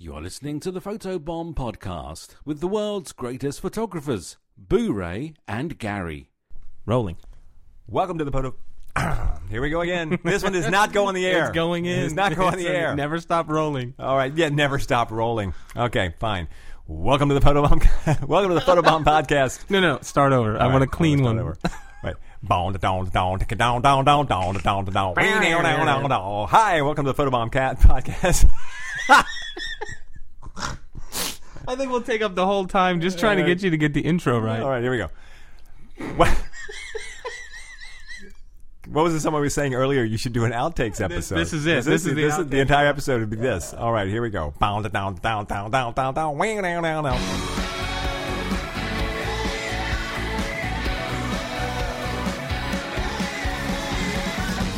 [0.00, 6.30] You're listening to the Photobomb podcast with the world's greatest photographers, Boo Ray and Gary.
[6.86, 7.16] Rolling.
[7.88, 8.54] Welcome to the photo.
[9.50, 10.16] Here we go again.
[10.22, 11.46] This one does not go on the air.
[11.46, 11.98] It's going in.
[12.04, 12.94] It's not going on the It's, air.
[12.94, 13.94] Never stop rolling.
[13.98, 14.32] All right.
[14.36, 15.52] Yeah, never stop rolling.
[15.76, 16.46] Okay, fine.
[16.86, 17.82] Welcome to the photobomb.
[18.28, 19.68] Welcome to the photobomb podcast.
[19.68, 19.98] No, no.
[20.02, 20.56] Start over.
[20.60, 21.56] I All want a clean let's one.
[21.56, 21.84] start over.
[22.04, 22.16] Right.
[22.44, 25.14] Bound down down down down down down down down
[25.86, 26.48] down down.
[26.48, 28.48] Hi, welcome to the photobomb cat podcast.
[31.68, 33.92] I think we'll take up the whole time just trying to get you to get
[33.92, 34.60] the intro right.
[34.60, 35.08] All right, here we go.
[36.16, 36.34] What?
[38.88, 40.02] What was it someone was saying earlier?
[40.02, 41.34] You should do an outtakes episode.
[41.36, 41.84] this is it.
[41.84, 43.74] This, is the this the entire episode would be this.
[43.74, 44.54] All right, here we go.
[44.58, 47.77] Bound down down down down down down wing down down down.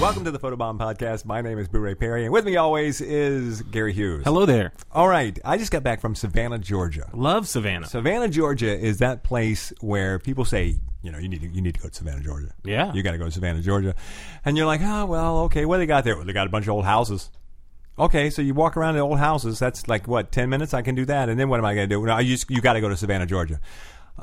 [0.01, 1.27] Welcome to the Photobomb Podcast.
[1.27, 4.25] My name is Boo Ray Perry, and with me always is Gary Hughes.
[4.25, 4.73] Hello there.
[4.93, 7.11] All right, I just got back from Savannah, Georgia.
[7.13, 7.87] Love Savannah.
[7.87, 11.75] Savannah, Georgia is that place where people say, you know, you need to, you need
[11.75, 12.51] to go to Savannah, Georgia.
[12.65, 12.95] Yeah.
[12.95, 13.95] You got to go to Savannah, Georgia.
[14.43, 16.17] And you're like, oh, well, okay, what do they got there?
[16.17, 17.31] Well, they got a bunch of old houses.
[17.99, 19.59] Okay, so you walk around the old houses.
[19.59, 20.73] That's like, what, 10 minutes?
[20.73, 21.29] I can do that.
[21.29, 22.07] And then what am I going to do?
[22.07, 23.61] No, you, just, you got to go to Savannah, Georgia.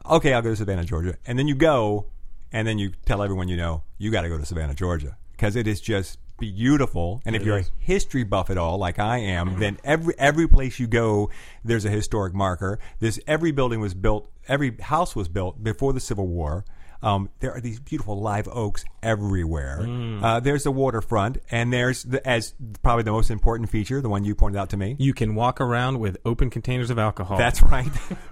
[0.09, 1.17] Okay, I'll go to Savannah, Georgia.
[1.27, 2.07] And then you go,
[2.51, 5.17] and then you tell everyone you know, you got to go to Savannah, Georgia.
[5.37, 7.21] Because it is just beautiful.
[7.25, 9.59] And if you're a history buff at all, like I am, mm-hmm.
[9.59, 11.29] then every every place you go,
[11.63, 12.79] there's a historic marker.
[12.99, 16.65] This every building was built, every house was built before the Civil War.
[17.01, 19.85] Um, there are these beautiful live oaks everywhere.
[20.21, 24.23] Uh, there's the waterfront, and there's the, as probably the most important feature, the one
[24.23, 24.95] you pointed out to me.
[24.99, 27.37] You can walk around with open containers of alcohol.
[27.37, 27.91] That's right.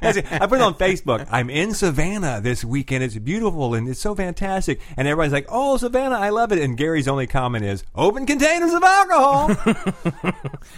[0.00, 0.32] That's it.
[0.32, 1.26] I put it on Facebook.
[1.30, 3.04] I'm in Savannah this weekend.
[3.04, 4.80] It's beautiful and it's so fantastic.
[4.96, 8.72] And everybody's like, "Oh, Savannah, I love it." And Gary's only comment is, "Open containers
[8.72, 9.50] of alcohol."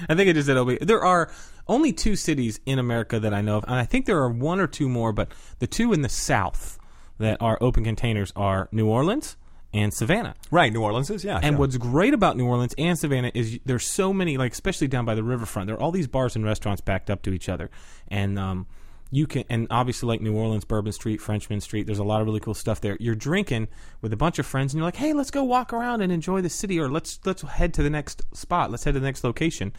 [0.09, 0.79] I think I just said OB.
[0.81, 1.31] There are
[1.67, 4.61] only two cities in America that I know of, and I think there are one
[4.61, 6.79] or two more, but the two in the South
[7.19, 9.37] that are open containers are New Orleans
[9.75, 10.35] and Savannah.
[10.51, 11.37] right, New Orleans is yeah.
[11.37, 11.59] And sure.
[11.59, 15.15] what's great about New Orleans and Savannah is there's so many, like especially down by
[15.15, 17.71] the riverfront, there are all these bars and restaurants backed up to each other,
[18.09, 18.67] and um,
[19.11, 22.27] you can, and obviously like New Orleans, Bourbon Street, Frenchmen Street, there's a lot of
[22.27, 22.97] really cool stuff there.
[23.01, 23.69] You're drinking
[24.01, 26.41] with a bunch of friends, and you're like, hey, let's go walk around and enjoy
[26.41, 29.25] the city, or let's let's head to the next spot, let's head to the next
[29.25, 29.73] location.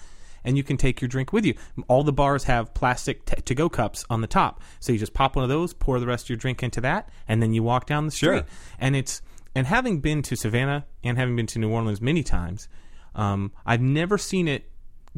[0.45, 1.55] And you can take your drink with you.
[1.89, 5.35] All the bars have plastic t- to-go cups on the top, so you just pop
[5.35, 7.87] one of those, pour the rest of your drink into that, and then you walk
[7.87, 8.27] down the street.
[8.27, 8.45] Sure.
[8.79, 9.21] And it's
[9.55, 12.67] and having been to Savannah and having been to New Orleans many times,
[13.15, 14.69] um, I've never seen it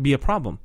[0.01, 0.59] be a problem.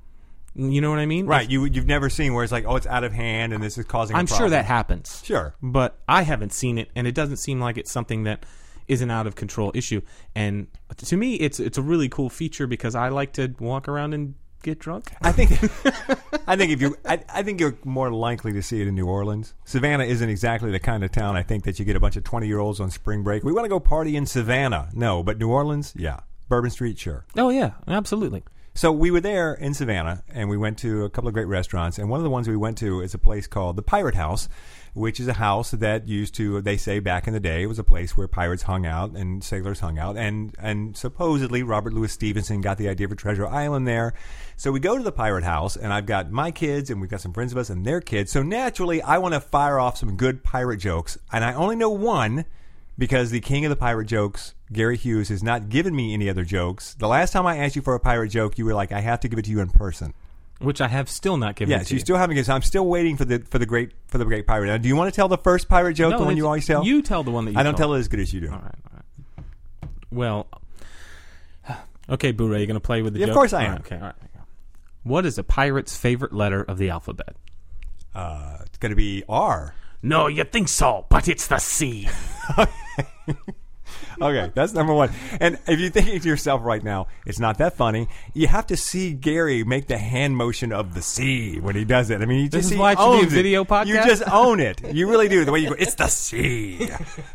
[0.54, 1.26] You know what I mean?
[1.26, 3.78] right, you you've never seen where it's like, "Oh, it's out of hand and this
[3.78, 5.22] is causing." I'm sure that happens.
[5.24, 5.54] Sure.
[5.62, 8.44] but I haven't seen it, and it doesn't seem like it's something that
[8.86, 10.02] is an out of control issue.
[10.34, 14.12] And to me, it's it's a really cool feature because I like to walk around
[14.12, 15.12] and get drunk.
[15.20, 15.52] I think
[16.46, 19.06] I think if you I, I think you're more likely to see it in New
[19.06, 19.54] Orleans.
[19.64, 22.24] Savannah isn't exactly the kind of town I think that you get a bunch of
[22.24, 23.44] 20 year olds on spring break.
[23.44, 24.88] We want to go party in Savannah.
[24.94, 26.20] No, but New Orleans, yeah.
[26.48, 27.24] Bourbon Street, sure.
[27.36, 28.42] Oh yeah, absolutely.
[28.74, 31.98] So we were there in Savannah, and we went to a couple of great restaurants.
[31.98, 34.48] And one of the ones we went to is a place called the Pirate House,
[34.94, 37.78] which is a house that used to, they say back in the day, it was
[37.78, 40.16] a place where pirates hung out and sailors hung out.
[40.16, 44.12] And and supposedly Robert Louis Stevenson got the idea for Treasure Island there.
[44.56, 47.22] So we go to the Pirate House, and I've got my kids, and we've got
[47.22, 48.30] some friends of us and their kids.
[48.30, 51.90] So naturally, I want to fire off some good pirate jokes, and I only know
[51.90, 52.44] one
[52.98, 56.44] because the king of the pirate jokes, Gary Hughes, has not given me any other
[56.44, 56.94] jokes.
[56.94, 59.20] The last time I asked you for a pirate joke, you were like, "I have
[59.20, 60.12] to give it to you in person."
[60.62, 61.70] Which I have still not given.
[61.70, 62.44] Yes, you still haven't given.
[62.46, 64.66] So I'm still waiting for the for the great for the great pirate.
[64.66, 66.66] Now, do you want to tell the first pirate joke, No, the one you always
[66.66, 66.84] tell?
[66.84, 67.78] You tell the one that you I don't told.
[67.78, 68.46] tell it as good as you do.
[68.50, 69.84] All right, all right.
[70.10, 70.46] Well,
[72.10, 73.72] okay, Boo Ray, you going to play with the Yeah, of course I am.
[73.72, 74.14] right, okay, all right.
[75.04, 77.34] What is a pirate's favorite letter of the alphabet?
[78.14, 79.74] Uh, it's going to be R.
[80.02, 82.08] No, you think so, but it's the C.
[84.22, 85.10] Okay, that's number one.
[85.40, 88.08] And if you're thinking to yourself right now, it's not that funny.
[88.34, 92.10] You have to see Gary make the hand motion of the C when he does
[92.10, 92.20] it.
[92.22, 93.36] I mean, you This just is why it should be a owns it.
[93.36, 93.86] video podcast?
[93.86, 94.94] You just own it.
[94.94, 95.44] You really do.
[95.44, 96.88] The way you go, it's the C.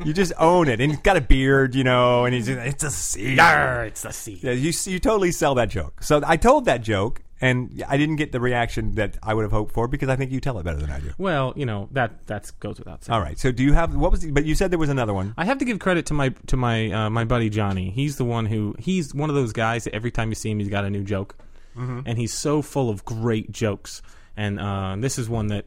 [0.03, 0.79] You just own it.
[0.81, 3.35] And he's got a beard, you know, and he's just, it's a C.
[3.35, 4.39] Yarr, it's the C.
[4.41, 6.01] Yeah, you you totally sell that joke.
[6.03, 9.51] So I told that joke, and I didn't get the reaction that I would have
[9.51, 11.11] hoped for because I think you tell it better than I do.
[11.17, 13.13] Well, you know that that goes without saying.
[13.13, 13.37] All right.
[13.37, 14.21] So do you have what was?
[14.21, 15.33] The, but you said there was another one.
[15.37, 17.91] I have to give credit to my to my uh, my buddy Johnny.
[17.91, 20.59] He's the one who he's one of those guys that every time you see him,
[20.59, 21.35] he's got a new joke,
[21.75, 24.01] and he's so full of great jokes.
[24.35, 25.65] And uh, this is one that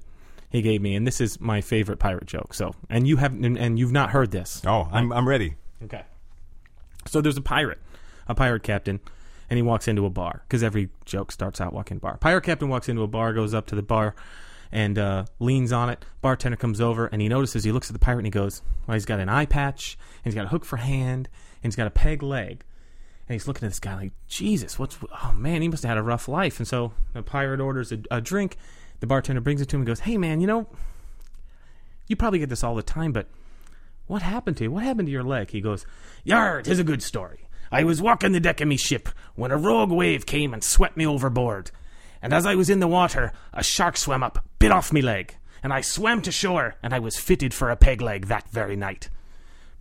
[0.51, 2.55] he gave me, and this is my favorite pirate joke.
[2.55, 4.63] So, and you have and, and you've not heard this.
[4.67, 5.55] Oh, I'm I'm ready.
[5.85, 6.03] Okay.
[7.07, 7.79] So there's a pirate,
[8.29, 9.01] a pirate captain,
[9.51, 12.17] and he walks into a bar because every joke starts out walking bar.
[12.17, 14.15] Pirate captain walks into a bar, goes up to the bar,
[14.73, 16.05] and uh, leans on it.
[16.23, 17.65] Bartender comes over and he notices.
[17.65, 20.33] He looks at the pirate and he goes, "Well, he's got an eye patch, and
[20.33, 21.29] he's got a hook for hand,
[21.63, 22.65] and he's got a peg leg."
[23.29, 24.99] And he's looking at this guy like, Jesus, what's?
[25.23, 26.59] Oh man, he must have had a rough life.
[26.59, 28.57] And so the pirate orders a, a drink.
[28.99, 30.67] The bartender brings it to him and goes, Hey man, you know,
[32.09, 33.29] you probably get this all the time, but
[34.09, 34.73] what happened to you?
[34.73, 35.51] What happened to your leg?
[35.53, 35.87] He goes,
[36.25, 37.49] Yar, tis a good story.
[37.73, 40.97] I was walking the deck of me ship when a rogue wave came and swept
[40.97, 41.71] me overboard.
[42.21, 45.37] And as I was in the water, a shark swam up, bit off me leg,
[45.63, 48.77] and I swam to shore, and I was fitted for a peg leg that very
[48.77, 49.09] night.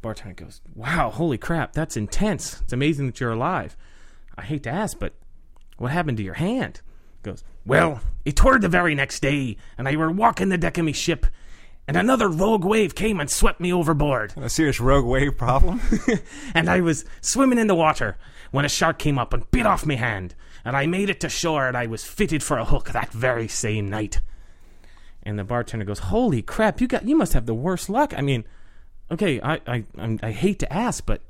[0.01, 2.61] Bartender goes, Wow, holy crap, that's intense.
[2.61, 3.75] It's amazing that you're alive.
[4.37, 5.13] I hate to ask, but
[5.77, 6.81] what happened to your hand?
[7.23, 10.85] Goes, Well, it tore the very next day, and I were walking the deck of
[10.85, 11.25] me ship,
[11.89, 14.31] and another rogue wave came and swept me overboard.
[14.37, 15.81] A serious rogue wave problem.
[16.53, 18.15] And I was swimming in the water
[18.51, 21.29] when a shark came up and bit off me hand, and I made it to
[21.29, 24.21] shore, and I was fitted for a hook that very same night.
[25.23, 26.79] And the bartender goes, "Holy crap!
[26.79, 28.13] You got you must have the worst luck.
[28.15, 28.43] I mean,
[29.09, 31.23] okay, I I I'm, I hate to ask, but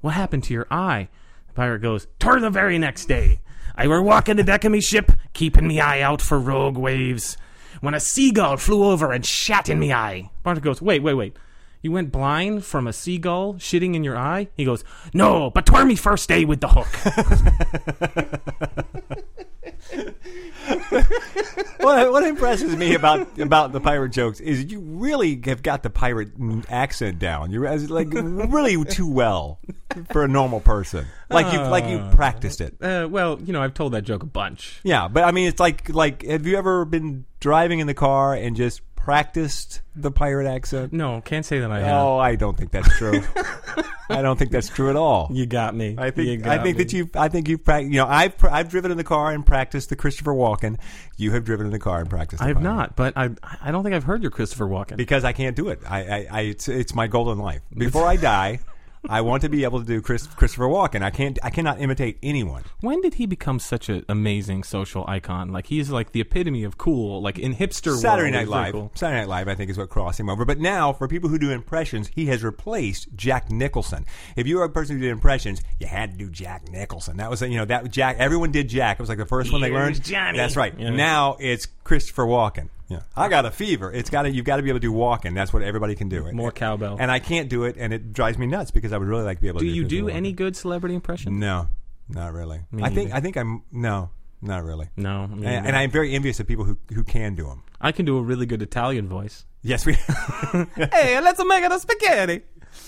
[0.00, 1.10] what happened to your eye?"
[1.46, 3.40] The pirate goes, "Tore the very next day.
[3.76, 7.36] I were walking the deck of me ship, keeping me eye out for rogue waves,
[7.82, 11.36] when a seagull flew over and shat in me eye." Bartender goes, "Wait, wait, wait."
[11.82, 14.46] You went blind from a seagull shitting in your eye?
[14.56, 16.86] He goes, No, but tore me first day with the hook.
[21.78, 25.90] what, what impresses me about about the pirate jokes is you really have got the
[25.90, 26.30] pirate
[26.68, 27.50] accent down.
[27.50, 29.58] You're like really too well
[30.10, 31.06] for a normal person.
[31.28, 32.76] Like you like you practiced it.
[32.82, 34.80] uh, well, you know, I've told that joke a bunch.
[34.82, 38.34] Yeah, but I mean, it's like like have you ever been driving in the car
[38.34, 40.92] and just practiced the pirate accent?
[40.92, 42.02] No, can't say that I have.
[42.02, 43.20] Oh, I don't think that's true.
[44.08, 45.28] I don't think that's true at all.
[45.32, 45.96] You got me.
[45.98, 46.84] I You think I think me.
[46.84, 49.32] that you I think you've prac- you know I've pr- I've driven in the car
[49.32, 50.78] and practiced the Christopher Walken.
[51.16, 52.42] You have driven in the car and practiced.
[52.42, 54.96] I have not, but I I don't think I've heard your Christopher Walken.
[54.96, 55.80] because I can't do it.
[55.88, 57.62] I, I, I it's, it's my goal in life.
[57.76, 58.60] Before I die,
[59.08, 61.02] I want to be able to do Chris, Christopher Walken.
[61.02, 61.38] I can't.
[61.42, 62.62] I cannot imitate anyone.
[62.80, 65.52] when did he become such an amazing social icon?
[65.52, 68.72] Like he's like the epitome of cool, like in hipster Saturday world, Night Live.
[68.72, 68.92] cool.
[68.94, 70.44] Saturday Night Live, I think, is what crossed him over.
[70.44, 74.06] But now, for people who do impressions, he has replaced Jack Nicholson.
[74.36, 77.16] If you were a person who did impressions, you had to do Jack Nicholson.
[77.16, 78.16] That was, you know, that Jack.
[78.18, 78.98] Everyone did Jack.
[78.98, 80.02] It was like the first one they learned.
[80.04, 80.38] Johnny.
[80.38, 80.74] That's right.
[80.78, 80.90] Yeah.
[80.90, 82.68] Now it's Christopher Walken.
[82.88, 83.90] Yeah, I got a fever.
[83.90, 84.30] It's got to.
[84.30, 85.34] You've got to be able to do Walken.
[85.34, 86.30] That's what everybody can do.
[86.32, 86.98] More cowbell.
[87.00, 89.38] And I can't do it, and it drives me nuts because I would really like
[89.38, 89.88] to be able to Do to.
[89.88, 91.38] do you do any good celebrity impressions?
[91.38, 91.68] No,
[92.08, 92.60] not really.
[92.70, 93.14] Me I think neither.
[93.16, 94.10] I think I'm no,
[94.42, 94.88] not really.
[94.96, 97.62] No, And, and I'm very envious of people who who can do them.
[97.80, 99.46] I can do a really good Italian voice.
[99.62, 99.92] Yes, we.
[100.92, 102.42] hey, let's make it a spaghetti.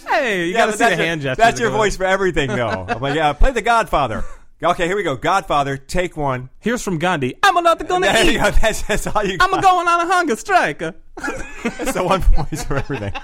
[0.09, 1.43] Hey, you Yeah, gotta see the your- hand gesture.
[1.43, 2.87] That's your voice for everything, though.
[2.89, 4.25] I'm like, yeah, play the Godfather.
[4.65, 5.17] Okay, here we go.
[5.17, 6.49] Godfather, take one.
[6.59, 7.35] Here's from Gandhi.
[7.43, 8.43] I'm not gonna There you eat.
[8.43, 8.51] go.
[8.63, 9.37] That's, that's all you.
[9.41, 9.63] I'm got.
[9.63, 10.79] going on a hunger strike.
[10.79, 13.13] That's the one voice for everything.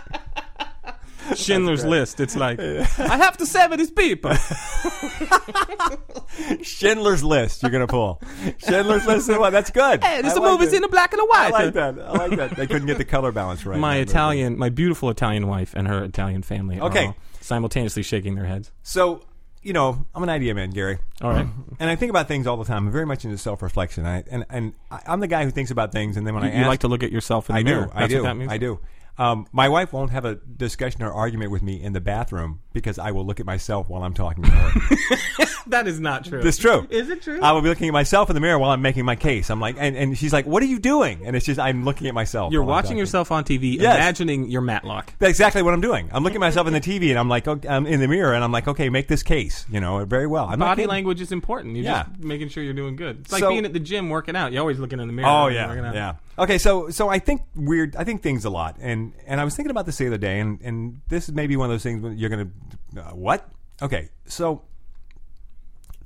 [1.37, 2.19] Schindler's List.
[2.21, 4.33] It's like I have to save these people.
[6.63, 7.63] Schindler's List.
[7.63, 8.21] You're gonna pull.
[8.59, 9.29] Schindler's List.
[9.29, 9.51] is what?
[9.51, 10.03] That's good.
[10.03, 10.77] Hey, this I the like movie's that.
[10.77, 11.53] in the black and the white.
[11.55, 11.99] I like that.
[12.01, 12.57] I like that.
[12.57, 13.79] They couldn't get the color balance right.
[13.79, 17.15] My Italian, my beautiful Italian wife and her Italian family are Okay.
[17.41, 18.73] simultaneously shaking their heads.
[18.83, 19.23] So,
[19.63, 20.99] you know, I'm an idea man, Gary.
[21.21, 21.47] All right.
[21.79, 22.87] And I think about things all the time.
[22.87, 24.07] I'm very much into self-reflection.
[24.07, 26.49] I, and and I, I'm the guy who thinks about things, and then when I
[26.49, 27.87] you ask, like to look at yourself in the I mirror.
[27.87, 28.53] do, I That's do, what that means?
[28.53, 28.81] I do.
[29.19, 32.99] Um, my wife won't have a discussion or argument with me in the bathroom because
[32.99, 35.17] I will look at myself while I'm talking to her.
[35.67, 36.41] That is not true.
[36.41, 36.87] It's true.
[36.91, 37.39] Is it true?
[37.41, 39.51] I will be looking at myself in the mirror while I'm making my case.
[39.51, 42.09] I'm like, and, and she's like, "What are you doing?" And it's just I'm looking
[42.09, 42.53] at myself.
[42.53, 43.95] You're watching yourself on TV, Yes.
[43.95, 45.13] imagining your Matlock.
[45.19, 46.09] That's exactly what I'm doing.
[46.13, 48.33] I'm looking at myself in the TV, and I'm like, okay, I'm in the mirror,
[48.35, 49.65] and I'm like, okay, make this case.
[49.71, 50.47] You know, very well.
[50.47, 51.77] I'm Body language is important.
[51.77, 52.05] You're Yeah.
[52.09, 53.21] just making sure you're doing good.
[53.21, 54.51] It's like So- being at the gym working out.
[54.53, 55.29] You're always looking in the mirror.
[55.29, 56.15] Oh yeah, yeah.
[56.39, 57.95] Okay, so so I think weird.
[57.97, 60.41] I think things a lot, and and I was thinking about this the other day,
[60.41, 62.49] and and this is maybe one of those things when you're gonna
[62.97, 63.49] uh, what?
[63.83, 64.63] Okay, so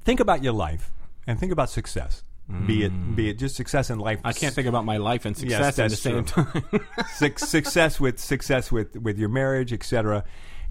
[0.04, 0.90] think about your life
[1.26, 2.22] and think about success.
[2.66, 4.20] Be it be it just success in life.
[4.22, 6.44] I can't think about my life and Yes, success at the same true.
[6.44, 6.86] time.
[7.38, 10.24] Success with success with with your marriage, etc.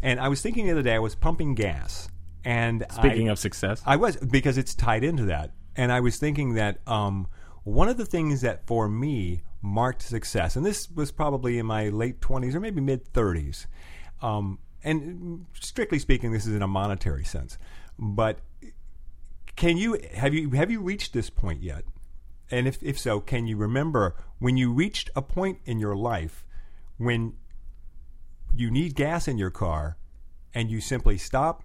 [0.04, 2.10] And I was thinking the other day, I was pumping gas,
[2.46, 6.18] and Speaking I, of success, I was because it's tied into that, and I was
[6.18, 7.26] thinking that um,
[7.64, 11.90] one of the things that for me marked success, and this was probably in my
[11.90, 13.66] late twenties or maybe mid thirties,
[14.22, 17.58] um, and strictly speaking, this is in a monetary sense,
[17.98, 18.40] but
[19.56, 21.84] can you have you have you reached this point yet?
[22.52, 26.46] And if if so, can you remember when you reached a point in your life
[26.98, 27.34] when
[28.56, 29.98] you need gas in your car
[30.54, 31.64] and you simply stop,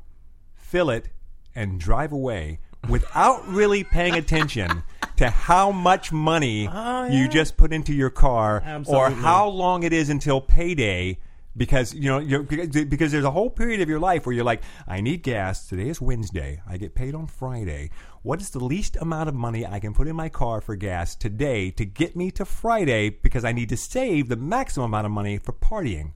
[0.55, 1.09] fill it,
[1.55, 4.83] and drive away without really paying attention
[5.17, 9.93] to how much money Oh, you just put into your car or how long it
[9.93, 11.19] is until payday
[11.59, 14.63] because you know you're, because there's a whole period of your life where you're like
[14.87, 15.67] I need gas.
[15.67, 16.63] Today is Wednesday.
[16.67, 17.91] I get paid on Friday.
[18.23, 21.15] What is the least amount of money I can put in my car for gas
[21.15, 23.11] today to get me to Friday?
[23.11, 26.13] Because I need to save the maximum amount of money for partying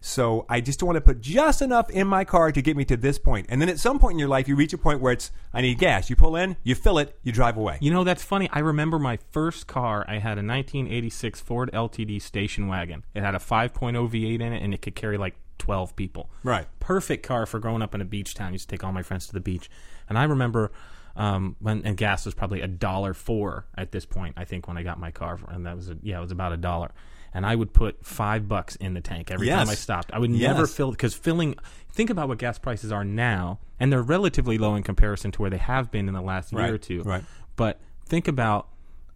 [0.00, 2.96] so I just want to put just enough in my car to get me to
[2.96, 3.46] this point.
[3.48, 5.60] And then at some point in your life, you reach a point where it's, I
[5.60, 6.10] need gas.
[6.10, 7.78] You pull in, you fill it, you drive away.
[7.80, 8.48] You know, that's funny.
[8.52, 10.04] I remember my first car.
[10.08, 13.04] I had a 1986 Ford LTD station wagon.
[13.14, 16.30] It had a 5.0 V8 in it, and it could carry like 12 people.
[16.42, 16.66] Right.
[16.80, 18.48] Perfect car for growing up in a beach town.
[18.48, 19.68] I used to take all my friends to the beach.
[20.08, 20.70] And I remember
[21.16, 24.34] um, when and gas was probably a dollar four at this point.
[24.36, 26.52] I think when I got my car, and that was a, yeah, it was about
[26.52, 26.92] a dollar.
[27.34, 30.10] And I would put five bucks in the tank every time I stopped.
[30.12, 30.74] I would never Yes.
[30.74, 31.54] fill because filling.
[31.92, 35.50] Think about what gas prices are now, and they're relatively low in comparison to where
[35.50, 37.02] they have been in the last Right, year or two.
[37.02, 37.24] right.
[37.56, 38.68] But think about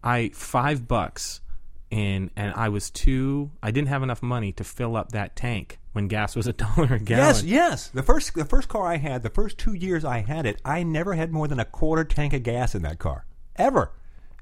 [0.03, 1.41] I five bucks
[1.89, 5.79] in and I was too I didn't have enough money to fill up that tank
[5.93, 7.25] when gas was a dollar a gallon.
[7.27, 7.87] Yes, yes.
[7.89, 10.83] The first the first car I had, the first two years I had it, I
[10.83, 13.25] never had more than a quarter tank of gas in that car.
[13.55, 13.91] Ever.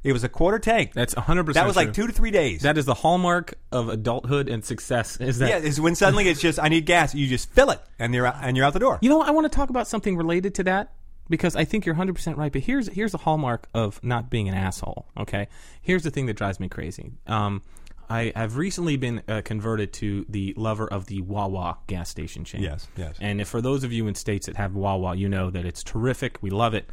[0.03, 0.93] It was a quarter tank.
[0.93, 2.63] That's 100% that was like two to three days.
[2.63, 6.41] That is the hallmark of adulthood and success is that yeah, is when suddenly it's
[6.41, 7.13] just I need gas.
[7.13, 8.97] You just fill it and you're out, and you're out the door.
[9.01, 10.91] You know, I want to talk about something related to that
[11.29, 12.51] because I think you're 100% right.
[12.51, 15.07] But here's here's the hallmark of not being an asshole.
[15.17, 15.47] Okay,
[15.81, 17.11] here's the thing that drives me crazy.
[17.27, 17.61] Um,
[18.09, 22.61] I have recently been uh, converted to the lover of the Wawa gas station chain.
[22.61, 23.15] Yes, yes.
[23.21, 25.81] And if for those of you in states that have Wawa, you know that it's
[25.81, 26.37] terrific.
[26.41, 26.89] We love it.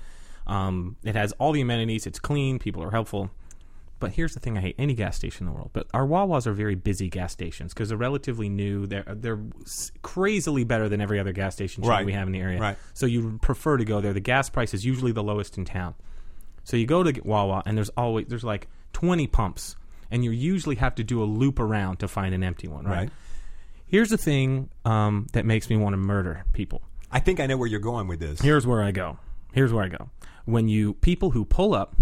[0.49, 2.07] Um, it has all the amenities.
[2.07, 2.59] It's clean.
[2.59, 3.31] People are helpful.
[4.00, 5.71] But here's the thing: I hate any gas station in the world.
[5.73, 8.87] But our Wawas are very busy gas stations because they're relatively new.
[8.87, 9.40] They're they're
[10.02, 12.07] crazily better than every other gas station chain Right.
[12.07, 12.61] we have in the area.
[12.61, 12.76] Right.
[12.95, 14.12] So you prefer to go there.
[14.12, 15.95] The gas price is usually the lowest in town.
[16.64, 19.75] So you go to get Wawa, and there's always there's like 20 pumps,
[20.11, 22.85] and you usually have to do a loop around to find an empty one.
[22.85, 22.97] Right.
[22.97, 23.11] Right.
[23.87, 26.83] Here's the thing um, that makes me want to murder people.
[27.11, 28.40] I think I know where you're going with this.
[28.40, 29.19] Here's where I go.
[29.52, 30.11] Here's where I go.
[30.49, 31.95] When you people who pull up,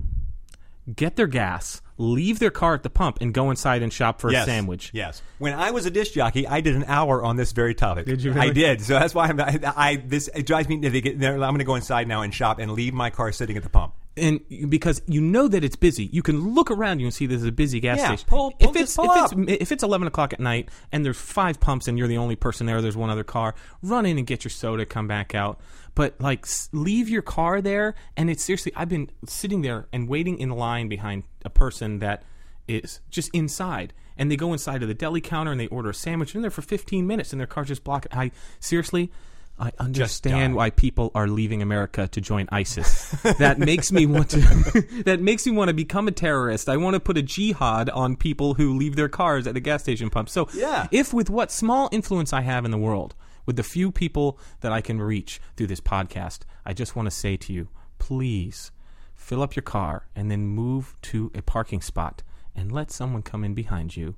[0.95, 4.31] get their gas, leave their car at the pump, and go inside and shop for
[4.31, 4.47] yes.
[4.47, 4.93] a sandwich.
[4.95, 5.21] Yes.
[5.39, 8.07] When I was a disc jockey, I did an hour on this very topic.
[8.07, 8.83] Did you I did.
[8.83, 10.77] So that's why I'm, I, I this it drives me.
[10.77, 13.57] They get, I'm going to go inside now and shop and leave my car sitting
[13.57, 13.95] at the pump.
[14.17, 17.45] And because you know that it's busy, you can look around you and see there's
[17.45, 18.27] a busy gas Yeah, station.
[18.29, 19.33] pull- pull- if it's pull if up.
[19.39, 22.37] it's if it's eleven o'clock at night and there's five pumps and you're the only
[22.37, 23.55] person there, there's one other car.
[23.83, 25.61] Run in and get your soda, come back out.
[25.95, 27.95] But like, leave your car there.
[28.17, 32.23] And it's seriously, I've been sitting there and waiting in line behind a person that
[32.69, 33.93] is just inside.
[34.19, 36.35] And they go inside to the deli counter and they order a sandwich.
[36.35, 38.09] And they're there for 15 minutes and their car just blocked.
[38.13, 38.31] I
[38.61, 39.11] seriously,
[39.59, 43.11] I understand why people are leaving America to join ISIS.
[43.39, 44.41] that makes me want to.
[45.07, 46.69] that makes me want to become a terrorist.
[46.69, 49.83] I want to put a jihad on people who leave their cars at the gas
[49.83, 50.29] station pump.
[50.29, 50.89] So, Yeah.
[50.91, 53.15] if with what small influence I have in the world,
[53.47, 57.11] with the few people that I can reach through this podcast, I just want to
[57.11, 58.73] say to you, please
[59.15, 62.23] fill up your car and then move to a parking spot
[62.55, 64.17] and let someone come in behind you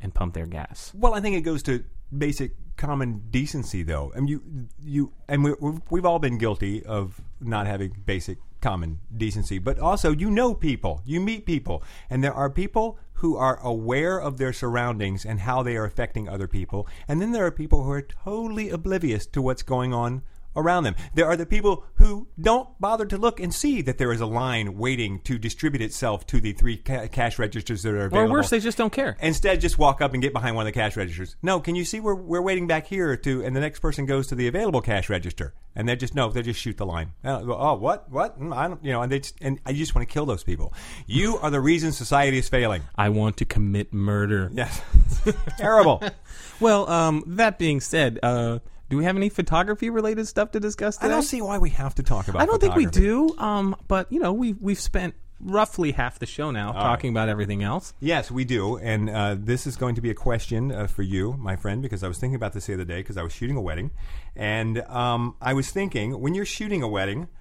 [0.00, 0.92] and pump their gas.
[0.94, 1.84] Well, I think it goes to
[2.18, 4.12] basic common decency, though.
[4.14, 4.42] Mean, you,
[4.82, 9.58] you, and we, we've, we've all been guilty of not having basic common decency.
[9.58, 14.18] But also, you know people, you meet people, and there are people who are aware
[14.18, 17.84] of their surroundings and how they are affecting other people, and then there are people
[17.84, 20.22] who are totally oblivious to what's going on
[20.56, 20.94] around them.
[21.14, 24.26] There are the people who don't bother to look and see that there is a
[24.26, 28.30] line waiting to distribute itself to the three ca- cash registers that are available.
[28.30, 29.16] Or worse, they just don't care.
[29.20, 31.36] Instead, just walk up and get behind one of the cash registers.
[31.42, 34.26] No, can you see we're, we're waiting back here to, and the next person goes
[34.28, 37.12] to the available cash register, and they just no, they just shoot the line.
[37.24, 38.40] Oh, oh, what, what?
[38.40, 40.44] Mm, I don't, you know, and they just, and I just want to kill those
[40.44, 40.72] people.
[41.06, 42.82] You are the reason society is failing.
[42.96, 44.50] I want to commit murder.
[44.52, 44.80] Yes,
[45.58, 46.02] terrible.
[46.60, 48.60] Well, um, that being said, uh,
[48.94, 51.96] do we have any photography related stuff to discuss I don't see why we have
[51.96, 52.40] to talk about.
[52.40, 53.36] I don't think we do.
[53.38, 57.64] Um, but you know, we've we've spent roughly half the show now talking about everything
[57.64, 57.92] else.
[57.98, 61.32] Yes, we do, and uh, this is going to be a question uh, for you,
[61.32, 63.56] my friend, because I was thinking about this the other day because I was shooting
[63.56, 63.90] a wedding,
[64.36, 67.28] and um, I was thinking when you're shooting a wedding.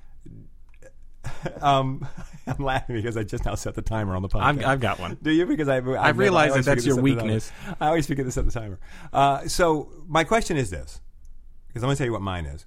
[1.62, 2.05] Um,
[2.48, 4.43] I'm laughing because I just now set the timer on the podcast.
[4.43, 5.17] I've, I've got one.
[5.22, 5.45] Do you?
[5.45, 7.24] Because I, I, I've realized always that that's your set the timer.
[7.24, 7.51] weakness.
[7.79, 8.79] I always forget to set the timer.
[9.13, 11.00] Uh, so my question is this,
[11.74, 12.65] because I'm going to tell you what mine is.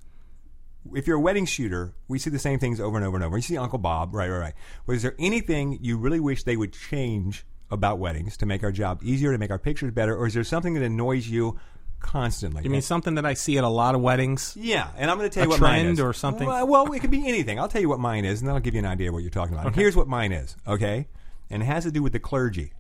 [0.95, 3.37] If you're a wedding shooter, we see the same things over and over and over.
[3.37, 4.55] You see Uncle Bob, right, right, right.
[4.87, 9.01] Was there anything you really wish they would change about weddings to make our job
[9.03, 11.59] easier, to make our pictures better, or is there something that annoys you
[12.01, 12.63] constantly.
[12.63, 14.57] You mean something that I see at a lot of weddings?
[14.59, 16.01] Yeah, and I'm going to tell A you what mine is.
[16.01, 16.47] or something?
[16.47, 17.59] Well, well, it could be anything.
[17.59, 19.23] I'll tell you what mine is, and then I'll give you an idea of what
[19.23, 19.67] you're talking about.
[19.67, 21.09] And here's what mine is, okay?
[21.51, 22.73] And it has to do with the clergy.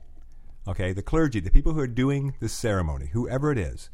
[0.68, 3.88] Okay, the clergy, the people who are doing the ceremony, whoever it is.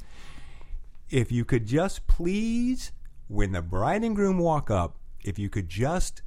[1.13, 2.91] If you could just please,
[3.29, 6.23] when the bride and groom walk up, if you could just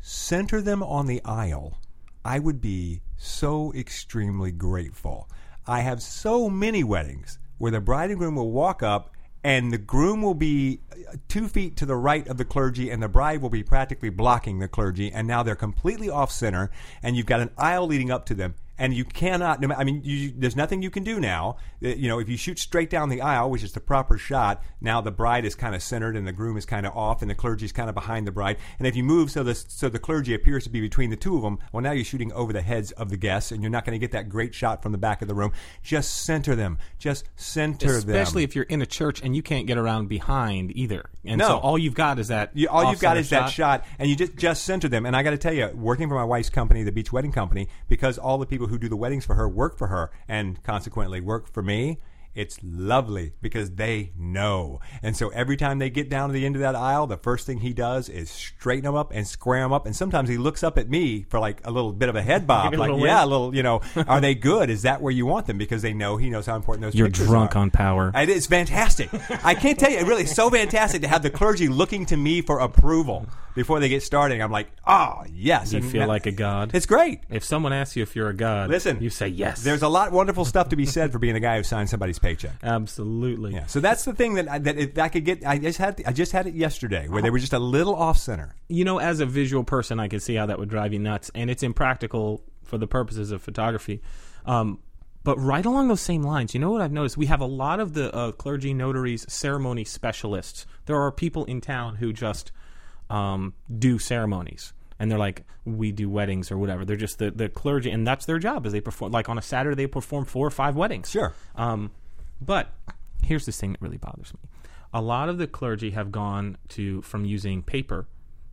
[0.00, 1.80] center them on the aisle,
[2.24, 5.28] I would be so extremely grateful.
[5.66, 9.10] I have so many weddings where the bride and groom will walk up
[9.42, 13.02] and the groom will be uh, two feet to the right of the clergy and
[13.02, 16.70] the bride will be practically blocking the clergy and now they're completely off center
[17.02, 19.60] and you've got an aisle leading up to them and you cannot.
[19.60, 21.56] no I mean, you, there's nothing you can do now.
[21.82, 24.62] Uh, You know, if you shoot straight down the aisle, which is the proper shot,
[24.80, 27.30] now the bride is kind of centered and the groom is kind of off, and
[27.30, 28.56] the clergy is kind of behind the bride.
[28.78, 31.36] And if you move so the so the clergy appears to be between the two
[31.36, 33.84] of them, well, now you're shooting over the heads of the guests, and you're not
[33.84, 35.52] going to get that great shot from the back of the room.
[35.82, 36.78] Just center them.
[36.98, 38.10] Just center them.
[38.10, 41.10] Especially if you're in a church and you can't get around behind either.
[41.24, 41.48] And No.
[41.48, 42.50] so all you've got is that.
[42.54, 45.04] You, all you've got is that shot, and you just just center them.
[45.06, 47.68] And I got to tell you, working for my wife's company, the Beach Wedding Company,
[47.88, 51.20] because all the people who do the weddings for her work for her, and consequently
[51.20, 51.98] work for me.
[52.34, 54.80] It's lovely because they know.
[55.02, 57.46] And so every time they get down to the end of that aisle, the first
[57.46, 59.86] thing he does is straighten them up and square them up.
[59.86, 62.46] And sometimes he looks up at me for like a little bit of a head
[62.46, 62.74] bob.
[62.74, 64.70] A like, little yeah, a little, you know, are they good?
[64.70, 65.58] Is that where you want them?
[65.58, 66.98] Because they know he knows how important those are.
[66.98, 67.58] You're pictures drunk are.
[67.60, 68.12] on power.
[68.14, 69.08] It is fantastic.
[69.44, 72.16] I can't tell you, it really is so fantastic to have the clergy looking to
[72.16, 74.40] me for approval before they get started.
[74.40, 76.70] I'm like, oh yes, You And feel that- like a god.
[76.74, 77.20] It's great.
[77.28, 79.62] If someone asks you if you're a god, Listen, you say yes.
[79.64, 81.90] There's a lot of wonderful stuff to be said for being a guy who signed
[81.90, 82.54] somebody's paycheck.
[82.62, 83.54] Absolutely.
[83.54, 85.46] Yeah, so that's the thing that I, that if I could get.
[85.46, 88.18] I just had I just had it yesterday where they were just a little off
[88.18, 88.54] center.
[88.68, 91.30] you know, as a visual person, I could see how that would drive you nuts,
[91.34, 94.02] and it's impractical for the purposes of photography.
[94.46, 94.80] Um,
[95.24, 97.16] but right along those same lines, you know what I've noticed?
[97.16, 100.66] We have a lot of the uh, clergy notaries, ceremony specialists.
[100.86, 102.52] There are people in town who just
[103.10, 104.72] um, do ceremonies.
[104.98, 106.84] And they're like, we do weddings or whatever.
[106.84, 108.66] They're just the, the clergy, and that's their job.
[108.66, 111.10] Is they perform like on a Saturday they perform four or five weddings.
[111.10, 111.34] Sure.
[111.54, 111.90] Um,
[112.40, 112.72] but
[113.22, 114.40] here's this thing that really bothers me.
[114.92, 118.06] A lot of the clergy have gone to from using paper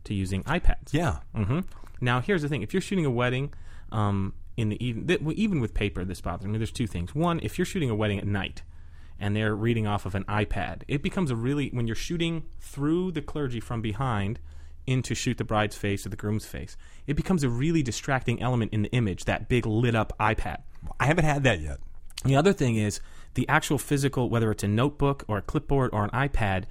[0.04, 0.92] to using iPads.
[0.92, 1.18] Yeah.
[1.34, 1.60] hmm
[2.00, 3.52] Now, here's the thing: if you're shooting a wedding
[3.92, 6.58] um, in the even, th- well, even with paper, this bothers me.
[6.58, 7.14] There's two things.
[7.14, 8.62] One, if you're shooting a wedding at night
[9.18, 13.12] and they're reading off of an iPad, it becomes a really when you're shooting through
[13.12, 14.38] the clergy from behind
[14.86, 18.72] into shoot the bride's face or the groom's face, it becomes a really distracting element
[18.72, 19.24] in the image.
[19.24, 20.58] That big lit up iPad.
[21.00, 21.78] I haven't had that yet.
[22.24, 23.00] The other thing is
[23.36, 26.64] the actual physical, whether it's a notebook or a clipboard or an iPad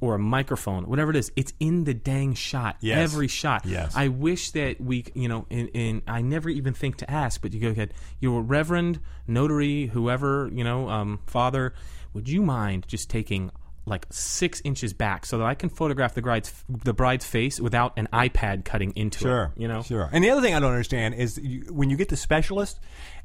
[0.00, 2.76] or a microphone, whatever it is, it's in the dang shot.
[2.80, 2.98] Yes.
[2.98, 3.64] Every shot.
[3.66, 3.94] Yes.
[3.96, 7.52] I wish that we, you know, and, and I never even think to ask, but
[7.52, 11.74] you go ahead, your reverend, notary, whoever, you know, um, father,
[12.12, 13.50] would you mind just taking
[13.88, 17.92] like six inches back so that I can photograph the bride's the bride's face without
[17.96, 19.52] an iPad cutting into Sure.
[19.56, 19.60] it?
[19.62, 20.08] You know, Sure.
[20.12, 22.80] And the other thing I don't understand is you, when you get the specialist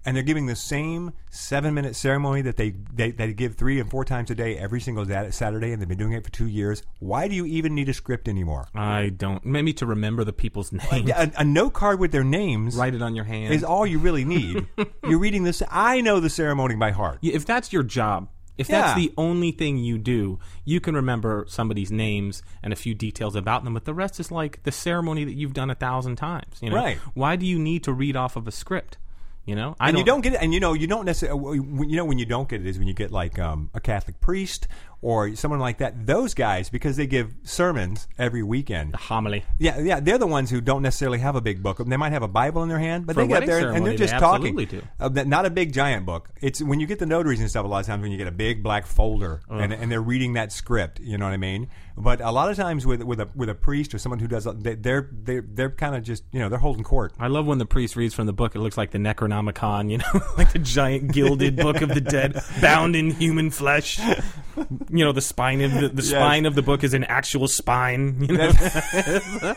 [0.05, 3.89] and they're giving the same seven minute ceremony that they, they, they give three and
[3.89, 6.83] four times a day every single Saturday and they've been doing it for two years,
[6.99, 8.67] why do you even need a script anymore?
[8.75, 9.43] I don't.
[9.43, 13.01] Maybe to remember the people's names, A, a note card with their names write it
[13.01, 13.53] on your hand.
[13.53, 14.67] is all you really need.
[15.03, 15.63] You're reading this.
[15.71, 17.17] I know the ceremony by heart.
[17.21, 18.81] Yeah, if that's your job, if Yeah.
[18.81, 23.35] that's the only thing you do, you can remember somebody's names and a few details
[23.35, 26.59] about them, but the rest is like the ceremony that you've done a thousand times.
[26.61, 26.75] You know?
[26.75, 26.97] Right.
[27.13, 28.97] Why do you need to read off of a script?
[29.43, 31.57] You know, I and you don't get it, and you know you don't necessarily.
[31.57, 34.21] You know when you don't get it is when you get like um, a Catholic
[34.21, 34.67] priest
[35.01, 36.05] or someone like that.
[36.05, 38.95] Those guys because they give sermons every weekend.
[38.95, 39.43] homily.
[39.57, 41.77] Yeah, yeah, they're the ones who don't necessarily have a big book.
[41.77, 43.85] They might have a Bible in their hand, but For they get up there and
[43.85, 44.55] they're just they talking.
[44.55, 44.81] do.
[44.99, 46.29] Uh, not a big giant book.
[46.41, 47.65] It's when you get the notaries and stuff.
[47.65, 50.33] A lot of times when you get a big black folder and, and they're reading
[50.33, 50.99] that script.
[50.99, 51.69] You know what I mean?
[51.97, 54.45] But a lot of times with with a with a priest or someone who does,
[54.45, 57.13] they, they're they're they're kind of just you know they're holding court.
[57.19, 58.55] I love when the priest reads from the book.
[58.55, 62.41] It looks like the Necronomicon, you know, like the giant gilded book of the dead,
[62.61, 63.99] bound in human flesh.
[64.91, 68.17] You know, the spine of the, the spine of the book is an actual spine.
[68.21, 68.51] You know?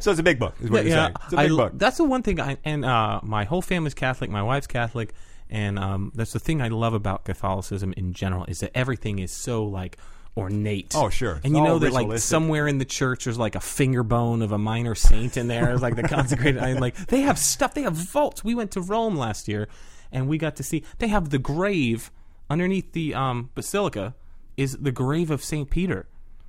[0.00, 1.14] So it's a big book, is what you're saying.
[1.24, 1.72] It's a I big l- book.
[1.74, 2.40] That's the one thing.
[2.40, 4.30] I, and uh, my whole family's Catholic.
[4.30, 5.12] My wife's Catholic,
[5.50, 9.32] and um, that's the thing I love about Catholicism in general is that everything is
[9.32, 9.98] so like
[10.36, 10.94] ornate.
[10.94, 11.40] Oh, sure.
[11.44, 14.42] And It's you know that like somewhere in the church there's like a finger bone
[14.42, 16.62] of a minor saint in there, It's like the consecrated.
[16.62, 17.74] I like they have stuff.
[17.74, 18.44] They have vaults.
[18.44, 19.68] We went to Rome last year,
[20.12, 20.84] and we got to see.
[20.98, 22.10] They have the grave
[22.50, 24.14] underneath the um, basilica
[24.56, 26.06] is the grave of Saint Peter.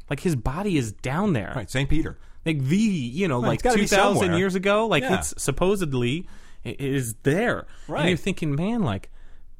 [0.10, 1.88] Like his body is down there Right, St.
[1.90, 2.18] Peter.
[2.46, 5.20] like the you know Right, like it's gotta be 2000 years ago like Yeah.
[5.20, 6.28] it's supposedly
[6.64, 8.00] it is there Right.
[8.02, 9.12] and you're thinking man like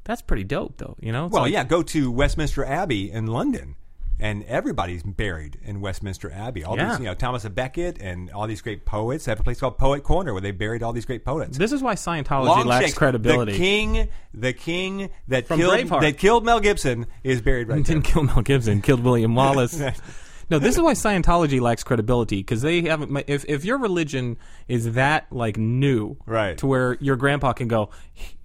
[0.04, 0.96] That's pretty dope, though.
[1.00, 1.26] You know.
[1.26, 3.76] It's Well, like- yeah, go to Westminster Abbey in London,
[4.20, 6.62] and everybody's buried in Westminster Abbey.
[6.64, 6.90] All Yeah.
[6.90, 9.24] these, you know, Thomas Becket and all these great poets.
[9.24, 11.56] They have a place called Poet Corner where they buried all these great poets.
[11.58, 13.52] This is why Scientology Long lacks credibility.
[13.52, 16.00] The king, the king that From killed Braveheart.
[16.02, 17.94] that killed Mel Gibson is buried right there.
[17.94, 19.78] didn't kill Mel Gibson, killed William Wallace.
[20.50, 23.24] no, this is why Scientology lacks credibility because they haven't.
[23.26, 24.36] If if your religion
[24.68, 26.58] is that like new, Right.
[26.58, 27.90] to where your grandpa can go,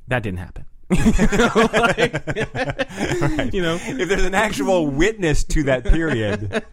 [0.08, 0.66] that didn't happen.
[3.52, 6.64] You know, If there's an actual witness to that period,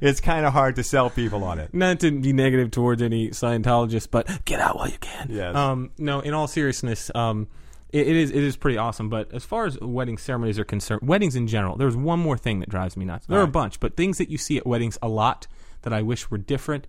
[0.00, 1.72] it's kind of hard to sell people on it.
[1.74, 5.28] not to be negative towards any Scientologists, but get out while you can.
[5.30, 5.54] Yes.
[5.54, 7.48] Um, no, in all seriousness, um,
[7.90, 9.08] it, it is it is pretty awesome.
[9.08, 12.60] But as far as wedding ceremonies are concerned, weddings in general, there's one more thing
[12.60, 13.26] that drives me nuts.
[13.26, 15.46] There are a bunch, but things that you see at weddings a lot
[15.82, 16.86] that I wish were different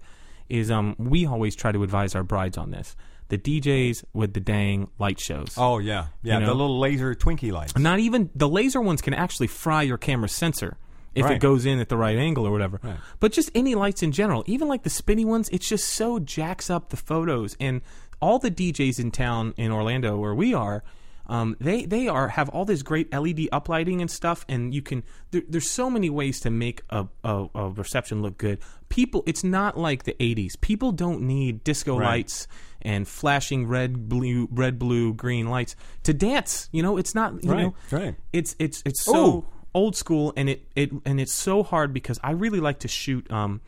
[0.49, 2.95] is um, we always try to advise our brides on this.
[3.29, 5.53] The DJs with the dang light shows.
[5.57, 6.39] Oh yeah, yeah.
[6.39, 7.77] You The little laser Twinkie lights.
[7.77, 10.77] Not even the laser ones can actually fry your camera sensor
[11.15, 11.35] if Right.
[11.35, 12.79] it goes in at the right angle or whatever.
[13.19, 16.69] But just any lights in general, even like the spinny ones, it's just so jacks
[16.69, 17.55] up the photos.
[17.59, 17.81] And
[18.21, 20.83] all the DJs in town in Orlando where we are,
[21.27, 25.03] um, they they are have all this great LED uplighting and stuff, and you can
[25.29, 28.57] there, there's so many ways to make a, a, a reception look good.
[28.89, 30.59] People, it's not like the '80s.
[30.59, 32.07] People don't need disco Right.
[32.07, 32.47] lights
[32.81, 36.69] and flashing red, blue, red, blue, green lights to dance.
[36.71, 37.43] You know, it's not.
[37.43, 38.15] You Right, know, right.
[38.33, 39.45] it's it's it's so Ooh.
[39.73, 43.29] old school and it, it and it's so hard because I really like to shoot
[43.31, 43.61] um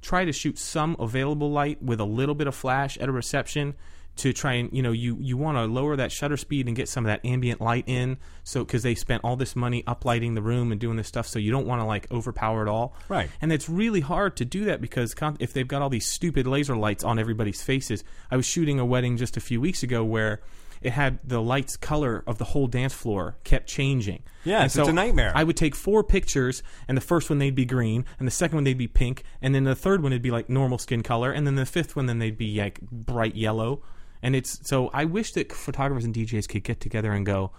[0.00, 3.74] try to shoot some available light with a little bit of flash at a reception
[4.16, 6.86] to try and you know you you want to lower that shutter speed and get
[6.88, 10.42] some of that ambient light in so because they spent all this money uplighting the
[10.42, 13.30] room and doing this stuff so you don't want to like overpower it all Right.
[13.40, 16.46] and it's really hard to do that because con- if they've got all these stupid
[16.46, 20.04] laser lights on everybody's faces i was shooting a wedding just a few weeks ago
[20.04, 20.42] where
[20.82, 24.76] it had the lights color of the whole dance floor kept changing Yeah, And it's
[24.76, 25.30] a nightmare.
[25.34, 28.56] I would take four pictures, and the first one they'd be green, and the second
[28.56, 31.30] one they'd be pink, and then the third one would be like normal skin color,
[31.30, 33.80] and then the fifth one then they'd be like bright yellow.
[34.22, 37.50] And it's so I wish that photographers and DJs could get together and go,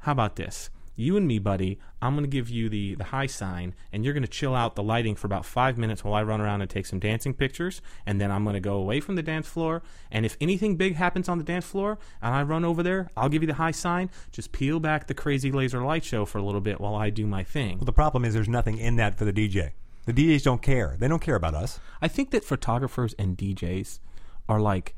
[0.00, 0.70] how about this?
[0.94, 1.78] You and me, buddy.
[2.02, 4.74] I'm going to give you the the high sign, and you're going to chill out
[4.74, 7.80] the lighting for about five minutes while I run around and take some dancing pictures,
[8.04, 9.82] and then I'm going to go away from the dance floor.
[10.10, 13.28] And if anything big happens on the dance floor, and I run over there, I'll
[13.28, 14.10] give you the high sign.
[14.32, 17.28] Just peel back the crazy laser light show for a little bit while I do
[17.28, 17.78] my thing.
[17.78, 19.70] Well, the problem is there's nothing in that for the DJ.
[20.06, 20.96] The DJs don't care.
[20.98, 21.78] They don't care about us.
[22.02, 24.00] I think that photographers and DJs
[24.48, 24.96] are like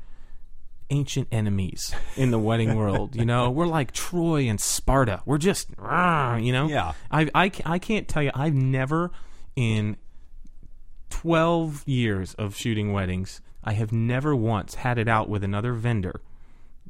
[0.91, 3.15] ancient enemies in the wedding world.
[3.15, 5.21] You know, we're like Troy and Sparta.
[5.25, 6.67] We're just, you know.
[6.67, 6.93] Yeah.
[7.09, 8.31] I I I can't tell you.
[8.35, 9.11] I've never
[9.55, 9.97] in
[11.09, 16.21] twelve years of shooting weddings, I have never once had it out with another vendor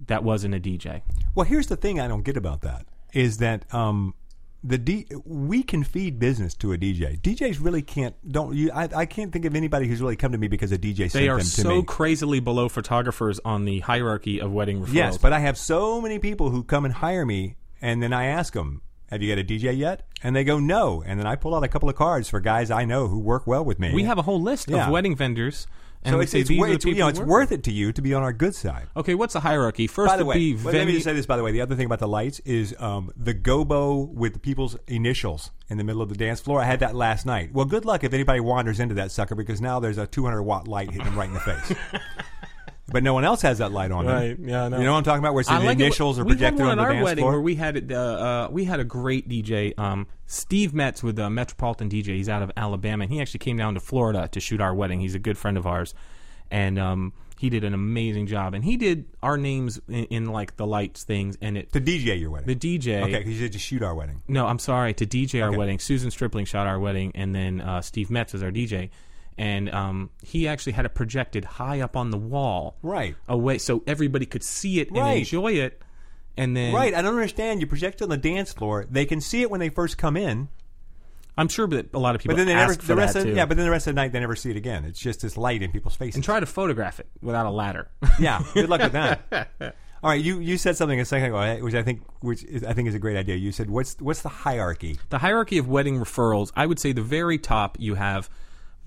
[0.08, 1.02] that wasn't a DJ.
[1.36, 4.14] Well, here's the thing I don't get about that is that um,
[4.64, 7.20] the D we can feed business to a DJ.
[7.20, 8.16] DJs really can't.
[8.32, 8.72] Don't you?
[8.72, 11.14] I, I can't think of anybody who's really come to me because a DJ sent
[11.14, 11.84] They are them to so me.
[11.84, 14.94] crazily below photographers on the hierarchy of wedding referrals.
[14.94, 18.26] Yes, but I have so many people who come and hire me, and then I
[18.26, 21.36] ask them, "Have you got a DJ yet?" And they go, "No." And then I
[21.36, 23.92] pull out a couple of cards for guys I know who work well with me.
[23.96, 24.86] we have a whole list Yeah.
[24.86, 25.66] of wedding vendors,
[26.04, 28.24] and so it's, it's, it's, you know it's worth it to you to be on
[28.24, 28.88] our good side.
[28.96, 29.86] Okay, what's the hierarchy?
[29.88, 31.26] First By the way, be well, let me just say this.
[31.26, 34.40] By the way, the other thing about the lights is um, the gobo with the
[34.40, 36.62] people's initials in the middle of the dance floor.
[36.62, 37.54] I had that last night.
[37.54, 40.68] Well, good luck if anybody wanders into that sucker because now there's a 200 watt
[40.68, 41.74] light hitting them right in the face.
[42.92, 44.06] but no one else has that light on.
[44.06, 44.14] them.
[44.16, 44.78] Right, yeah, I know.
[44.78, 45.34] You know what I'm talking about?
[45.34, 45.84] Where it's the I like it.
[45.84, 47.32] initials are we had projected one on the at our dance wedding floor.
[47.34, 51.18] where we had it, uh, uh, we had a great DJ, um, Steve Metz with
[51.20, 52.16] uh, Metropolitan DJ.
[52.16, 55.00] He's out of Alabama, and he actually came down to Florida to shoot our wedding.
[55.00, 55.94] He's a good friend of ours,
[56.50, 58.54] and um, he did an amazing job.
[58.54, 62.20] And he did our names in, in like the lights things, and it to DJ
[62.20, 62.48] your wedding.
[62.48, 63.02] the DJ.
[63.02, 64.22] okay, because you said to shoot our wedding.
[64.28, 64.94] No, I'm sorry.
[64.96, 65.58] To DJ our Okay.
[65.58, 68.90] wedding, Susan Stripling shot our wedding, and then uh, Steve Metz was our DJ,
[69.38, 73.16] and um, he actually had it projected high up on the wall, Right.
[73.28, 75.82] away, so everybody could see it and enjoy it.
[76.38, 77.60] And then, Right, I don't understand.
[77.62, 78.86] You project it on the dance floor.
[78.90, 80.48] They can see it when they first come in,
[81.38, 82.76] I'm sure that a lot of people but then they never.
[82.76, 83.34] The rest of too.
[83.34, 84.86] yeah, but then the rest of the night they never see it again.
[84.86, 86.16] It's just this light in people's faces.
[86.16, 87.90] and try to photograph it without a ladder.
[88.20, 89.50] yeah, good luck with that.
[90.04, 92.64] All right, you, you said something a second ago, eh, which I think which is,
[92.64, 93.36] I think is a great idea.
[93.36, 95.00] You said what's what's the hierarchy?
[95.10, 98.30] the hierarchy of wedding referrals, I would say the very top you have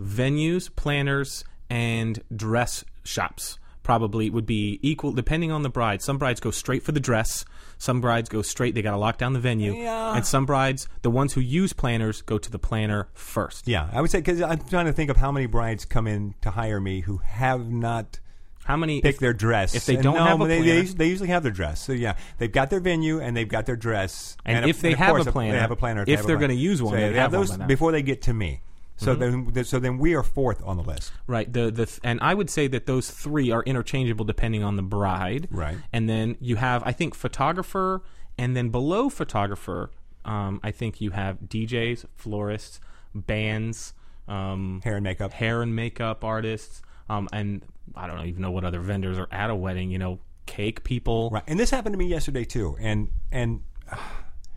[0.00, 3.58] venues, planners, and dress shops.
[3.82, 6.00] Probably would be equal depending on the bride.
[6.00, 7.44] Some brides go straight for the dress.
[7.76, 8.74] Some brides go straight.
[8.74, 9.74] They got to lock down the venue.
[9.74, 10.14] Yeah.
[10.16, 13.68] And some brides, the ones who use planners, go to the planner first.
[13.68, 16.34] Yeah, I would say because I'm trying to think of how many brides come in
[16.40, 18.20] to hire me who have not
[18.64, 19.02] How many?
[19.02, 19.74] pick if- their dress.
[19.74, 21.82] if they don't no, have a they, planner- they, they usually have their dress.
[21.84, 24.38] So yeah, they've got their venue and they've got their dress.
[24.46, 26.00] And of- if they of have course, a planner, they have a planner.
[26.02, 27.56] if they have a they're gonna use one, so they they have one those by
[27.58, 27.66] now.
[27.66, 28.62] before they get to me.
[28.96, 29.50] So Mm-hmm.
[29.52, 31.10] then, so then we are fourth on the list.
[31.26, 31.52] Right.
[31.52, 34.82] The the th- and I would say that those three are interchangeable depending on the
[34.82, 35.48] bride.
[35.50, 35.76] Right.
[35.92, 38.02] And then you have I think photographer,
[38.38, 39.90] and then below photographer,
[40.24, 42.78] um, I think you have DJs, florists,
[43.14, 43.94] bands,
[44.28, 45.32] um, Hair and makeup.
[45.32, 47.62] hair and makeup artists, um, and
[47.96, 49.90] I don't even know what other vendors are at a wedding.
[49.90, 51.30] You know, cake people.
[51.30, 52.76] Right, and this happened to me yesterday too.
[52.80, 53.96] And and uh,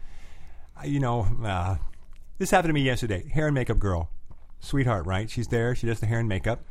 [0.85, 1.77] you know, uh,
[2.37, 3.27] this happened to me yesterday.
[3.29, 4.09] Hair and makeup girl,
[4.59, 5.29] sweetheart, right?
[5.29, 5.75] She's there.
[5.75, 6.63] She does the hair and makeup,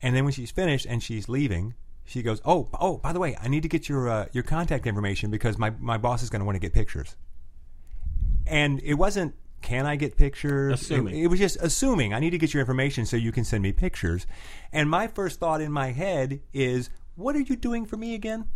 [0.00, 3.36] and then when she's finished and she's leaving, she goes, "Oh, oh, by the way,
[3.40, 6.40] I need to get your uh, your contact information because my my boss is going
[6.40, 7.16] to want to get pictures."
[8.46, 9.34] And it wasn't.
[9.60, 10.80] Can I get pictures?
[10.80, 11.16] Assuming.
[11.16, 12.12] It, it was just assuming.
[12.12, 14.26] I need to get your information so you can send me pictures.
[14.72, 18.46] And my first thought in my head is, what are you doing for me again?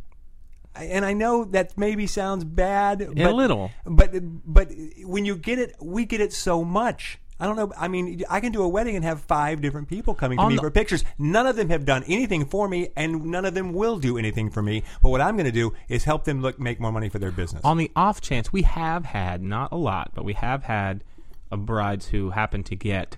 [0.75, 3.71] I- and I know that maybe sounds bad, but, little.
[3.85, 4.11] but
[4.45, 4.73] but
[5.05, 7.19] when you get it, we get it so much.
[7.39, 7.71] I don't know.
[7.77, 10.49] I mean, I can do a wedding and have five different people coming to On
[10.51, 11.05] me the- for pictures.
[11.19, 14.49] None of them have done anything for me, and none of them will do anything
[14.51, 14.83] for me.
[15.03, 17.31] But what I'm going to do is help them look make more money for their
[17.31, 17.61] business.
[17.65, 21.05] On the off chance, we have had not a lot, but we have had
[21.53, 23.17] uh, brides who happen to get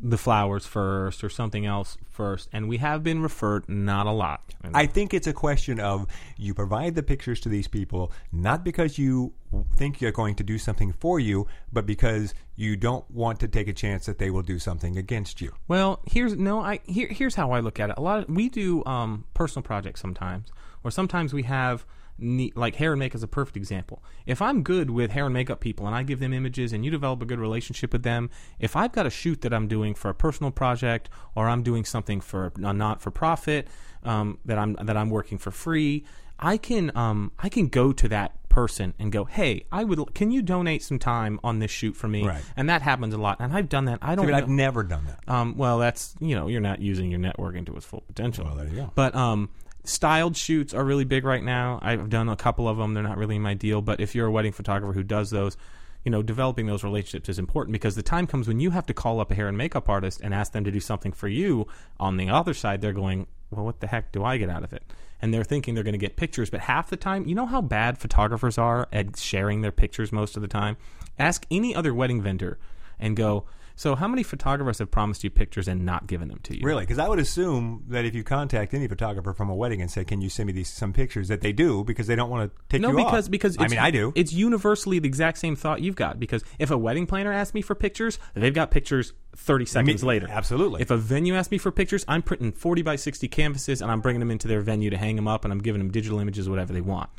[0.00, 4.54] the flowers first or something else first, and we have been referred not a lot.
[4.74, 6.06] I think it's a question of
[6.36, 9.34] you provide the pictures to these people not because you
[9.74, 13.68] think you're going to do something for you, but because you don't want to take
[13.68, 15.52] a chance that they will do something against you.
[15.66, 16.60] Well, here's no.
[16.60, 17.98] I here here's how I look at it.
[17.98, 20.48] A lot of we do um, personal projects sometimes,
[20.84, 21.84] or sometimes we have
[22.20, 24.02] like hair and makeup is a perfect example.
[24.26, 26.90] If I'm good with hair and makeup people, and I give them images, and you
[26.90, 30.08] develop a good relationship with them, if I've got a shoot that I'm doing for
[30.10, 33.68] a personal project, or I'm doing something for a not for profit
[34.02, 36.04] um, that I'm that I'm working for free,
[36.38, 40.14] I can um, I can go to that person and go, hey, I would.
[40.14, 42.26] Can you donate some time on this shoot for me?
[42.26, 42.42] Right.
[42.56, 44.00] And that happens a lot, and I've done that.
[44.02, 44.26] I I don't.
[44.26, 45.32] mean, know- I've never done that.
[45.32, 48.44] um, well, that's you know you're not using your networking to its full potential.
[48.46, 48.92] Well, there you go.
[48.96, 49.50] But um,
[49.88, 51.78] styled shoots are really big right now.
[51.82, 52.94] I've done a couple of them.
[52.94, 53.80] They're not really my deal.
[53.80, 55.56] But if you're a wedding photographer who does those,
[56.04, 58.94] you know, developing those relationships is important because the time comes when you have to
[58.94, 61.66] call up a hair and makeup artist and ask them to do something for you.
[61.98, 64.72] On the other side, they're going, well, what the heck do I get out of
[64.72, 64.84] it?
[65.20, 67.60] And they're thinking they're going to get pictures, but half the time, you know how
[67.60, 70.76] bad photographers are at sharing their pictures most of the time?
[71.18, 72.58] Ask any other wedding vendor
[73.00, 73.46] and go,
[73.78, 76.62] so how many photographers have promised you pictures and not given them to you?
[76.64, 76.82] Really?
[76.82, 80.04] Because I would assume that if you contact any photographer from a wedding and say,
[80.04, 82.60] "Can you send me these some pictures?" that they do because they don't want to
[82.68, 83.30] take No, you because off.
[83.30, 84.12] because I mean, I do.
[84.16, 86.18] It's universally the exact same thought you've got.
[86.18, 90.26] Because if a wedding planner asks me for pictures, they've got pictures thirty seconds later.
[90.28, 90.82] absolutely.
[90.82, 94.00] If a venue asks me for pictures, I'm printing forty by sixty canvases and I'm
[94.00, 96.48] bringing them into their venue to hang them up, and I'm giving them digital images,
[96.48, 97.10] whatever they want.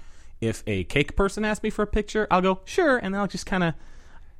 [0.41, 3.45] If a cake person asks me for a picture, I'll go sure, and I'll just
[3.45, 3.73] kind of.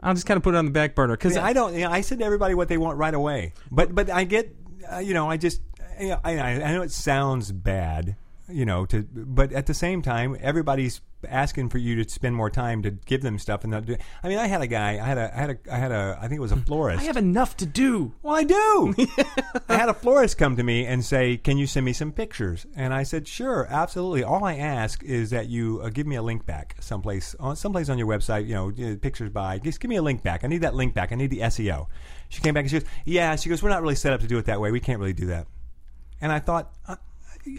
[0.01, 1.73] I'll just kind of put it on the back burner because See, I don't.
[1.73, 3.53] You know, I send everybody what they want right away.
[3.71, 4.55] But but I get.
[4.91, 5.61] Uh, you know, I just.
[5.99, 8.15] You know, I, I I know it sounds bad.
[8.47, 12.49] You know, to but at the same time, everybody's asking for you to spend more
[12.49, 13.95] time to give them stuff and not do.
[14.23, 14.91] I mean, I had a guy.
[14.91, 15.35] I had a.
[15.35, 15.57] I had a.
[15.71, 16.17] I had a.
[16.19, 17.01] I think it was a florist.
[17.01, 18.13] I have enough to do.
[18.21, 18.95] Well, I do.
[19.69, 22.65] I had a florist come to me and say, "Can you send me some pictures?"
[22.75, 24.23] And I said, "Sure, absolutely.
[24.23, 27.89] All I ask is that you uh, give me a link back someplace on someplace
[27.89, 28.47] on your website.
[28.47, 29.59] You know, uh, pictures by.
[29.59, 30.43] Just give me a link back.
[30.43, 31.11] I need that link back.
[31.11, 31.87] I need the SEO."
[32.29, 34.27] She came back and she goes, "Yeah." She goes, "We're not really set up to
[34.27, 34.71] do it that way.
[34.71, 35.47] We can't really do that."
[36.21, 36.73] And I thought.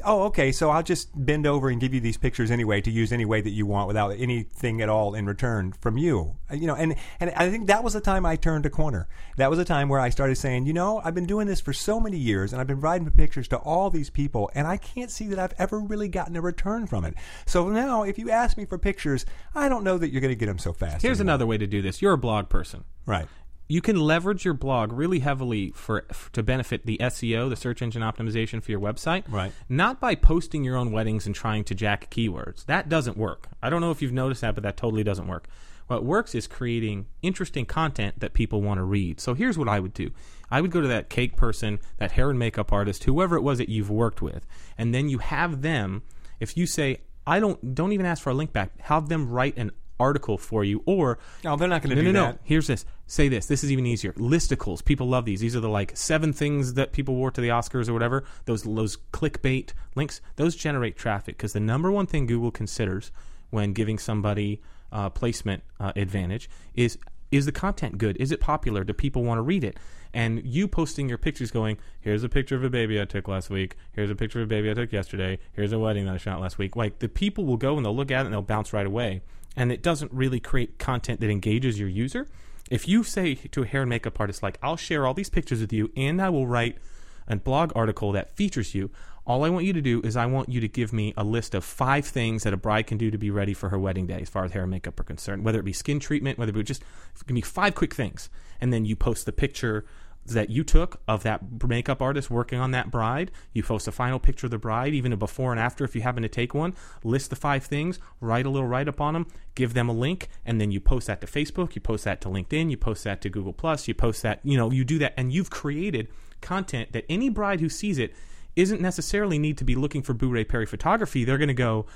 [0.05, 0.53] Oh, okay.
[0.53, 3.41] So I'll just bend over and give you these pictures anyway to use any way
[3.41, 6.37] that you want without anything at all in return from you.
[6.51, 9.09] Uh, You know, and and I think that was the time I turned a corner.
[9.37, 11.73] That was a time where I started saying, you know, I've been doing this for
[11.73, 15.11] so many years, and I've been writing pictures to all these people, and I can't
[15.11, 17.15] see that I've ever really gotten a return from it.
[17.47, 20.37] So now, if you ask me for pictures, I don't know that you're going to
[20.37, 21.03] get them so fast.
[21.03, 21.33] Here's anymore.
[21.35, 22.01] another way to do this.
[22.03, 22.85] You're a blog person.
[23.07, 23.27] right.
[23.71, 27.81] You can leverage your blog really heavily for, f to benefit the SEO, the search
[27.83, 29.23] engine optimization for your website.
[29.29, 29.53] Right.
[29.69, 32.67] Not by posting your own weddings and trying to jack keywords.
[32.67, 33.47] That doesn't work.
[33.63, 35.47] I don't know if you've noticed that, but that totally doesn't work.
[35.87, 39.21] What works is creating interesting content that people want to read.
[39.21, 40.11] So here's what I would do.
[40.51, 43.59] I would go to that cake person, that hair and makeup artist, whoever it was
[43.59, 46.03] that you've worked with, and then you have them
[46.41, 49.57] if you say I don't don't even ask for a link back, have them write
[49.57, 52.35] an article for you or No, they're not going to no, do no, that.
[52.37, 52.41] no.
[52.43, 52.85] Here's this.
[53.11, 53.47] Say this.
[53.47, 54.13] This is even easier.
[54.13, 54.85] Listicles.
[54.85, 55.41] People love these.
[55.41, 58.23] These are the like seven things that people wore to the Oscars or whatever.
[58.45, 60.21] Those those clickbait links.
[60.37, 63.11] Those generate traffic because the number one thing Google considers
[63.51, 66.99] when giving somebody uh, placement uh, advantage is
[67.33, 68.17] is the content good?
[68.19, 68.85] Is it popular?
[68.85, 69.77] Do people want to read it?
[70.15, 73.51] And you posting your pictures going, here's a picture of a baby I took last
[73.51, 73.77] week.
[73.91, 75.41] Here's a picture of a baby I took yesterday.
[75.53, 76.77] Here's a wedding that I shot last week.
[76.77, 79.23] Like the people will go and they'll look at it and they'll bounce right away.
[79.57, 82.29] And it doesn't really create content that engages your user.
[82.71, 85.61] If you say to a hair and makeup artist, like, I'll share all these pictures
[85.61, 86.79] with you and I will write
[87.27, 88.91] a blog article that features you,
[89.27, 91.55] all I want you to do is I want you to give me a list
[91.55, 94.21] of five things that a bride can do to be ready for her wedding day
[94.21, 96.55] as far as hair and makeup are concerned, whether it be skin treatment, whether it
[96.55, 96.83] be just
[97.27, 98.31] give me five quick things.
[98.61, 99.85] And then you post the picture
[100.35, 103.31] that you took of that makeup artist working on that bride.
[103.53, 106.03] You post a final picture of the bride, even a before and after if you
[106.03, 106.75] happen to take one.
[107.05, 110.29] List the five things, write a little write up on them, give them a link,
[110.45, 113.21] and then you post that to Facebook, you post that to LinkedIn, you post that
[113.23, 116.09] to Google Plus, you post that, you know, you do that, and you've created
[116.41, 118.15] content that any bride who sees it
[118.57, 121.25] isn't necessarily need to be looking for Boo Ray Perry photography.
[121.25, 121.87] They're going to go,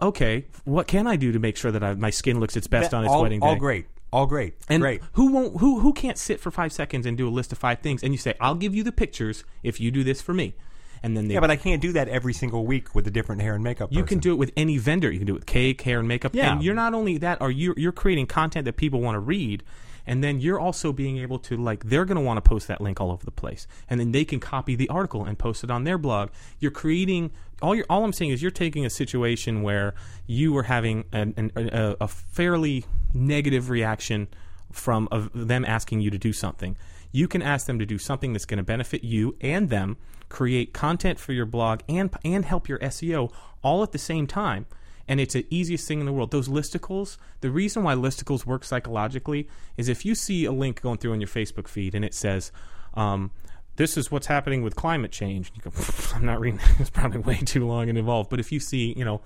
[0.00, 2.90] okay, what can I do to make sure that I, my skin looks its best
[2.90, 3.46] That- on its all, wedding day?
[3.46, 5.02] all great, all great, And great.
[5.14, 7.80] who won't who who can't sit for five seconds and do a list of five
[7.80, 10.54] things and you say, I'll give you the pictures if you do this for me.
[11.02, 13.42] And then they Yeah, but I can't do that every single week with a different
[13.42, 13.90] hair and makeup.
[13.92, 15.10] you can do it with any vendor.
[15.10, 16.34] You can do it with cake, hair, and makeup.
[16.34, 16.52] Yeah.
[16.52, 19.62] And you're not only that, are you you're creating content that people want to read,
[20.06, 22.80] and then you're also being able to like they're going to want to post that
[22.80, 25.70] link all over the place, and then they can copy the article and post it
[25.70, 26.30] on their blog.
[26.58, 29.94] You're creating all you're all I'm saying is you're taking a situation where
[30.26, 34.28] you were having an, an, a, a fairly negative reaction
[34.72, 36.76] from them asking you to do something.
[37.12, 39.96] You can ask them to do something that's going to benefit you and them,
[40.28, 44.66] create content for your blog and and help your SEO all at the same time.
[45.06, 46.30] And it's the easiest thing in the world.
[46.30, 50.98] Those listicles, the reason why listicles work psychologically is if you see a link going
[50.98, 52.50] through on your Facebook feed and it says,
[52.94, 53.30] um,
[53.76, 55.52] this is what's happening with climate change.
[55.54, 55.72] You go,
[56.14, 56.60] I'm not reading.
[56.78, 58.30] It's probably way too long and involved.
[58.30, 59.20] But if you see, you know,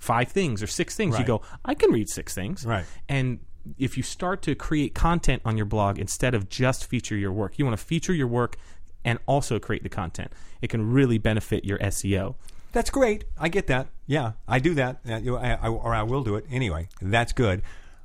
[0.00, 2.66] five things or six things, you go, I can read six things.
[2.66, 2.84] Right.
[3.08, 3.38] And
[3.78, 7.58] if you start to create content on your blog instead of just feature your work,
[7.58, 8.56] you want to feature your work
[9.04, 10.32] and also create the content.
[10.60, 12.34] It can really benefit your SEO.
[12.72, 13.24] That's great.
[13.38, 13.88] I get that.
[14.06, 16.88] Yeah, I do that, Uh, I, I, or I will do it anyway.
[17.00, 17.62] That's good,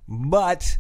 [0.08, 0.78] but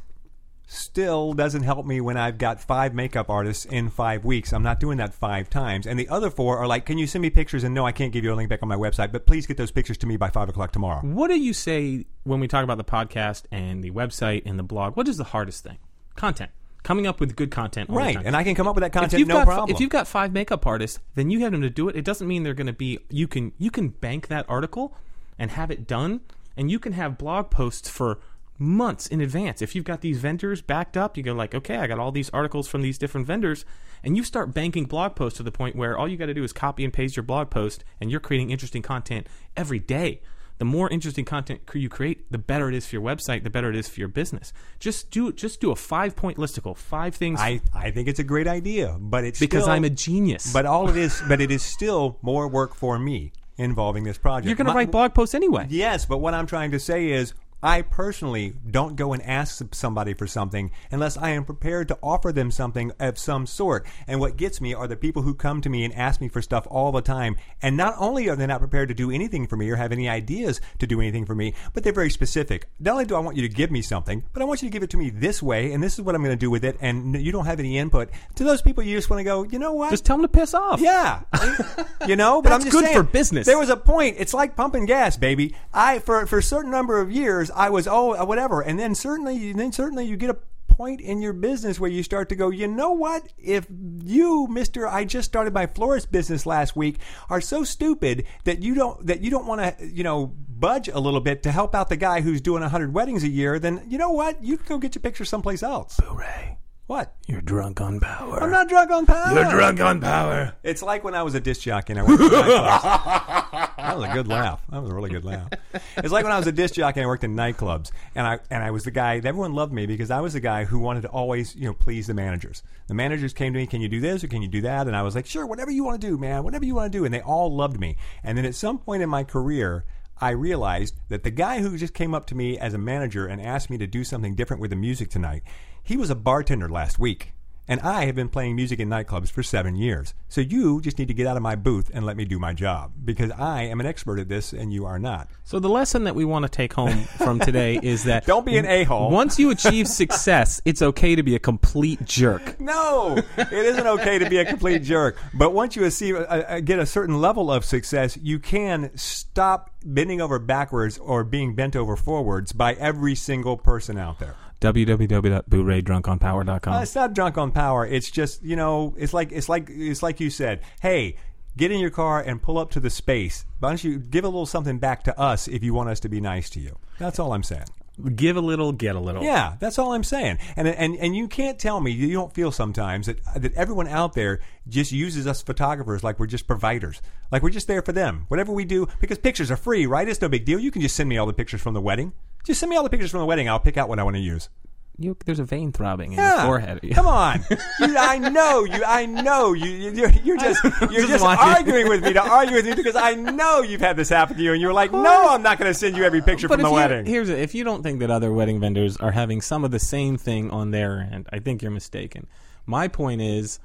[0.67, 4.51] still doesn't help me when I've got five makeup artists in five weeks.
[4.54, 7.21] I'm not doing that five times, and the other four are like, "Can you send
[7.21, 9.25] me pictures?" And no, I can't give you a link back on my website, but
[9.25, 11.01] please get those pictures to me by five o'clock tomorrow.
[11.01, 14.63] What do you say when we talk about the podcast and the website and the
[14.63, 14.95] blog?
[14.95, 15.78] What is the hardest thing?
[16.15, 16.51] Content.
[16.84, 17.89] Coming up with good content.
[17.89, 19.69] all the Right, and I can come up with that content, no got problem.
[19.71, 21.95] if you've got five makeup artists, then you have them to do it.
[21.95, 22.99] It doesn't mean they're going to be.
[23.10, 24.95] You can you can bank that article
[25.39, 26.21] and have it done,
[26.56, 28.19] and you can have blog posts for
[28.58, 29.62] months in advance.
[29.62, 32.30] If you've got these vendors backed up, you go like, okay, I got all these
[32.30, 33.65] articles from these different vendors,
[34.04, 36.44] and you start banking blog posts to the point where all you got to do
[36.44, 40.22] is copy and paste your blog post, and you're creating interesting content every day.
[40.58, 43.70] The more interesting content you create, the better it is for your website, the better
[43.70, 44.54] it is for your business.
[44.80, 48.24] Just do just do a five point listicle, five things I, I think it's a
[48.24, 50.54] great idea, but it's because still- I'm a genius.
[50.54, 54.48] But all it is, but it is still more work for me involving this project.
[54.48, 55.68] You're going to write blog posts anyway.
[55.70, 57.34] Yes, but what I'm trying to say is
[57.65, 62.32] I personally don't go and ask somebody for something unless I am prepared to offer
[62.32, 63.88] them something of some sort.
[64.08, 66.43] And what gets me are the people who come to me and ask me for
[66.43, 67.38] stuff all the time.
[67.63, 70.08] And not only are they not prepared to do anything for me or have any
[70.08, 72.69] ideas to do anything for me, but they're very specific.
[72.80, 74.71] Not only do I want you to give me something, but I want you to
[74.71, 76.63] give it to me this way, and this is what I'm going to do with
[76.63, 76.78] it.
[76.82, 78.10] And you don't have any input.
[78.36, 79.89] To those people, you just want to go, you know what?
[79.89, 80.80] Just tell them to piss off.
[80.80, 81.21] Yeah,
[82.08, 83.47] you know, but That's I'm just good saying, for business.
[83.47, 84.17] There was a point.
[84.19, 85.56] It's like pumping gas, baby.
[85.73, 88.96] I for for a certain number of years, I was oh uh, whatever, and then
[88.96, 90.38] certainly, then certainly, you get a
[90.68, 92.50] point in your business where you start to go.
[92.50, 93.32] You know what?
[93.38, 93.65] If
[94.04, 96.98] you, Mister, I just started my florist business last week,
[97.30, 101.00] are so stupid that you don't that you don't want to you know budge a
[101.00, 103.98] little bit to help out the guy who's doing hundred weddings a year, then you
[103.98, 104.44] know what?
[104.44, 106.00] You can go get your picture someplace else.
[106.04, 106.58] Hooray.
[106.88, 107.15] What?
[107.26, 108.43] You're drunk on power.
[108.43, 109.34] I'm not drunk on power.
[109.34, 110.54] You're drunk on power.
[110.62, 113.76] It's like when I was a disc jockey and I worked in nightclubs.
[113.78, 114.62] that was a good laugh.
[114.69, 115.50] That was a really good laugh.
[115.98, 118.38] It's like when I was a disc jockey and I worked in nightclubs, and I
[118.52, 119.15] and I was the guy.
[119.15, 122.06] Everyone loved me because I was the guy who wanted to always, you know, please
[122.06, 122.62] the managers.
[122.88, 124.95] The managers came to me, "Can you do this or can you do that?" And
[124.95, 126.43] I was like, "Sure, whatever you want to do, man.
[126.43, 127.98] Whatever you want to do." And they all loved me.
[128.24, 129.86] And then at some point in my career.
[130.19, 133.41] I realized that the guy who just came up to me as a manager and
[133.41, 135.43] asked me to do something different with the music tonight,
[135.84, 137.35] he was a bartender last week.
[137.67, 140.13] And I have been playing music in nightclubs for seven years.
[140.28, 142.53] So you just need to get out of my booth and let me do my
[142.53, 145.30] job because I am an expert at this and you are not.
[145.43, 148.57] So the lesson that we want to take home from today is that Don't be
[148.57, 149.09] an a-hole.
[149.09, 152.59] Once you achieve success, it's okay to be a complete jerk.
[152.66, 155.18] No, it isn't okay to be a complete jerk.
[155.36, 159.70] But once you achieve, uh, uh, get a certain level of success, you can stop
[159.86, 164.36] bending over backwards or being bent over forwards by every single person out there.
[164.62, 166.74] www.bootray.drunkonpower.com.
[166.74, 167.86] Uh, it's not drunk on power.
[167.86, 170.62] It's just you know, it's like it's like it's like you said.
[170.82, 171.18] Hey,
[171.58, 173.45] get in your car and pull up to the space.
[173.60, 176.10] Why don't you give a little something back to us if you want us to
[176.10, 176.78] be nice to you?
[176.99, 177.66] That's all I'm saying.
[178.14, 179.24] Give a little, get a little.
[179.24, 180.39] Yeah, that's all I'm saying.
[180.58, 184.14] And and and you can't tell me you don't feel sometimes that that everyone out
[184.14, 187.01] there just uses us photographers like we're just providers,
[187.32, 188.26] like we're just there for them.
[188.28, 190.10] Whatever we do, because pictures are free, right?
[190.10, 190.60] It's no big deal.
[190.60, 192.12] You can just send me all the pictures from the wedding.
[192.46, 193.50] Just send me all the pictures from the wedding.
[193.50, 194.50] I'll pick out what I want to use.
[194.98, 196.36] You, there's a vein throbbing in Yeah.
[196.38, 196.80] your forehead.
[196.93, 197.43] Come on,
[197.82, 198.82] you, I know you.
[198.88, 199.66] I know you.
[199.70, 201.43] you you're, you're just you're Just just, watching.
[201.50, 204.41] arguing with me to argue with me because I know you've had this happen to
[204.43, 206.64] you, and you're like, no, I'm not going to send you every picture from if
[206.64, 207.06] the you, wedding.
[207.06, 209.80] here's a, if you don't think that other wedding vendors are having some of the
[209.80, 212.28] same thing on their end, I think you're mistaken.
[212.66, 213.60] My point is,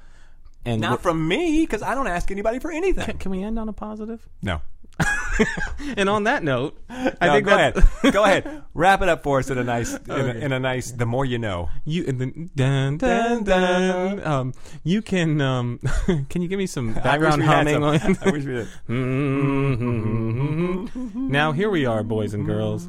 [0.65, 3.17] and Not from me because I don't ask anybody for anything.
[3.19, 4.27] can we end on a positive?
[4.43, 4.61] No.
[5.97, 7.73] And on that note, I No, think go ahead.
[8.13, 8.63] go ahead.
[8.73, 10.91] Wrap it up for us in a nice, in, a, in a nice.
[10.91, 11.69] The more you know.
[11.85, 14.25] You and then dun dun dun.
[14.25, 14.53] Um,
[14.83, 15.79] you can um,
[16.29, 17.99] can you give me some background I wish we had humming?
[17.99, 18.67] some- I wish we did.
[19.91, 21.31] Mm-hmm.
[21.31, 22.87] now here we are, boys and girls.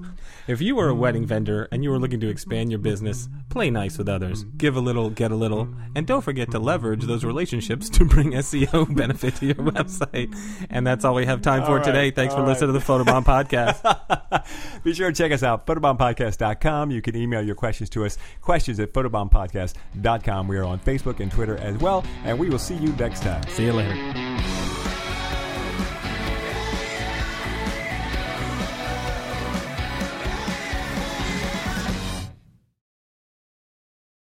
[0.49, 3.71] If you were a wedding vendor and you were looking to expand your business, play
[3.71, 7.25] nice with others, give a little, get a little, and don't forget to leverage those
[7.25, 10.35] relationships to bring SEO benefit to your website.
[10.69, 12.11] And that's all we have time for All right, today.
[12.11, 14.83] Thanks for all listening to the Photobomb podcast.
[14.85, 16.91] Be sure to check us out, photobombpodcast.com.
[16.91, 20.49] You can email your questions to us, questions at photobombpodcast.com.
[20.49, 23.43] We are on Facebook and Twitter as well, and we will see you next time.
[23.49, 24.72] See you later.